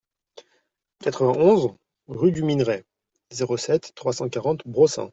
[0.97, 1.75] quatre-vingt-onze
[2.07, 2.83] rue du Minerai,
[3.29, 5.09] zéro sept, trois cent quarante Brossainc